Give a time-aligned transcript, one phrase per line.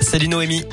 [0.00, 0.64] Salut Noémie.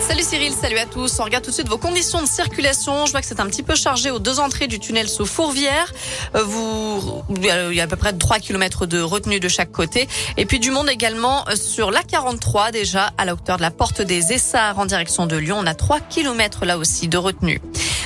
[0.00, 1.20] Salut Cyril, salut à tous.
[1.20, 3.06] On regarde tout de suite vos conditions de circulation.
[3.06, 5.92] Je vois que c'est un petit peu chargé aux deux entrées du tunnel sous Fourvière.
[6.34, 10.08] Euh, vous, il y a à peu près 3 km de retenue de chaque côté.
[10.36, 13.70] Et puis du monde également euh, sur la 43 déjà à la hauteur de la
[13.70, 15.58] porte des Essarts en direction de Lyon.
[15.60, 17.60] On a 3 km là aussi de retenue.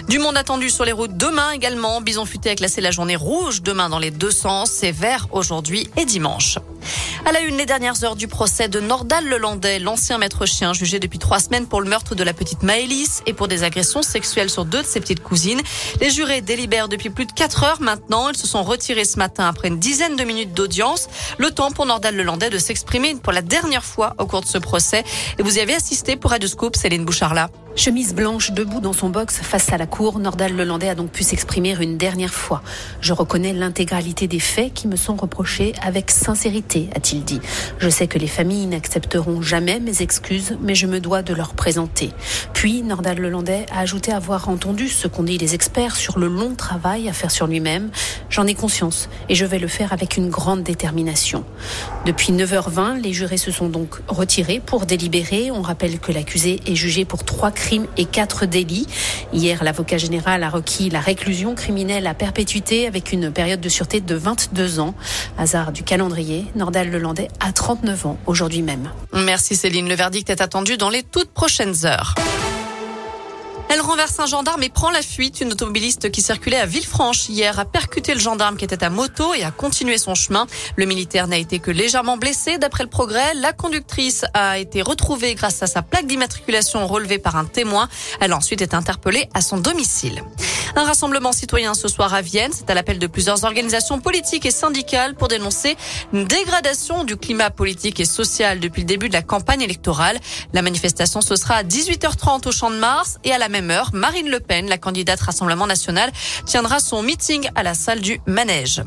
[0.09, 2.03] Du monde attendu sur les routes demain également.
[2.03, 4.71] Bison Futé a classé la journée rouge demain dans les deux sens.
[4.71, 6.59] C'est vert aujourd'hui et dimanche.
[7.27, 10.99] À la une, les dernières heures du procès de Nordal Lelandais, l'ancien maître chien jugé
[10.99, 14.51] depuis trois semaines pour le meurtre de la petite Maëlys et pour des agressions sexuelles
[14.51, 15.61] sur deux de ses petites cousines.
[16.01, 18.29] Les jurés délibèrent depuis plus de quatre heures maintenant.
[18.29, 21.09] Ils se sont retirés ce matin après une dizaine de minutes d'audience.
[21.39, 24.59] Le temps pour Nordal Lelandais de s'exprimer pour la dernière fois au cours de ce
[24.59, 25.05] procès.
[25.39, 27.51] Et vous y avez assisté pour Radio Scoop, Céline Bouchard-là.
[27.77, 31.25] Chemise blanche debout dans son box face à la cour, Nordal Lelandais a donc pu
[31.25, 32.63] s'exprimer une dernière fois.
[33.01, 37.41] Je reconnais l'intégralité des faits qui me sont reprochés avec sincérité, a-t-il dit.
[37.79, 41.55] Je sais que les familles n'accepteront jamais mes excuses, mais je me dois de leur
[41.55, 42.11] présenter.
[42.65, 46.55] Puis, Nordal Lelandais a ajouté avoir entendu ce qu'ont dit les experts sur le long
[46.55, 47.91] travail à faire sur lui-même.
[48.31, 51.45] J'en ai conscience et je vais le faire avec une grande détermination.
[52.07, 55.51] Depuis 9h20, les jurés se sont donc retirés pour délibérer.
[55.51, 58.87] On rappelle que l'accusé est jugé pour trois crimes et quatre délits.
[59.35, 64.01] Hier, l'avocat général a requis la réclusion criminelle à perpétuité avec une période de sûreté
[64.01, 64.95] de 22 ans.
[65.37, 68.91] Hasard du calendrier, Nordal Lelandais a 39 ans aujourd'hui même.
[69.13, 69.87] Merci Céline.
[69.87, 72.15] Le verdict est attendu dans les toutes prochaines heures.
[73.75, 75.41] Elle renverse un gendarme et prend la fuite.
[75.41, 79.35] Une automobiliste qui circulait à Villefranche hier a percuté le gendarme qui était à moto
[79.35, 80.47] et a continué son chemin.
[80.77, 82.57] Le militaire n'a été que légèrement blessé.
[82.57, 87.35] D'après le progrès, la conductrice a été retrouvée grâce à sa plaque d'immatriculation relevée par
[87.35, 87.89] un témoin.
[88.21, 90.23] Elle a ensuite été interpellée à son domicile.
[90.77, 92.51] Un rassemblement citoyen ce soir à Vienne.
[92.53, 95.77] C'est à l'appel de plusieurs organisations politiques et syndicales pour dénoncer
[96.13, 100.21] une dégradation du climat politique et social depuis le début de la campagne électorale.
[100.53, 104.29] La manifestation, ce sera à 18h30 au Champ de Mars et à la même Marine
[104.29, 106.11] Le Pen, la candidate Rassemblement national,
[106.47, 108.83] tiendra son meeting à la salle du Manège.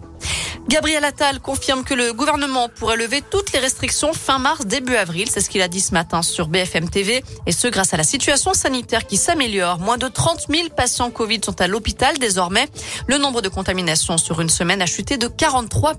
[0.67, 5.29] Gabriel Attal confirme que le gouvernement pourrait lever toutes les restrictions fin mars, début avril.
[5.31, 7.23] C'est ce qu'il a dit ce matin sur BFM TV.
[7.45, 9.79] Et ce, grâce à la situation sanitaire qui s'améliore.
[9.79, 12.67] Moins de 30 000 patients Covid sont à l'hôpital désormais.
[13.07, 15.95] Le nombre de contaminations sur une semaine a chuté de 43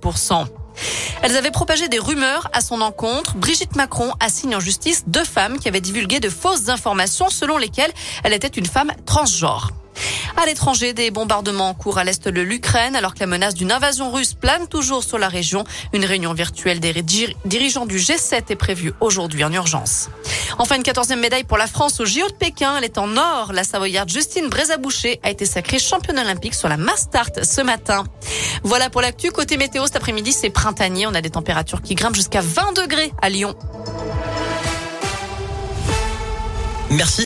[1.22, 3.36] elles avaient propagé des rumeurs à son encontre.
[3.36, 7.92] Brigitte Macron assigne en justice deux femmes qui avaient divulgué de fausses informations selon lesquelles
[8.24, 9.72] elle était une femme transgenre.
[10.40, 13.72] À l'étranger, des bombardements en cours à l'est de l'Ukraine, alors que la menace d'une
[13.72, 15.64] invasion russe plane toujours sur la région.
[15.92, 16.92] Une réunion virtuelle des
[17.44, 20.10] dirigeants du G7 est prévue aujourd'hui en urgence.
[20.58, 22.76] Enfin, une quatorzième médaille pour la France au JO de Pékin.
[22.78, 23.52] Elle est en or.
[23.52, 28.04] La Savoyarde Justine Brézaboucher a été sacrée championne olympique sur la mass start ce matin.
[28.62, 29.32] Voilà pour l'actu.
[29.32, 31.08] Côté météo, cet après-midi, c'est printanier.
[31.08, 33.56] On a des températures qui grimpent jusqu'à 20 degrés à Lyon.
[36.90, 37.16] Merci.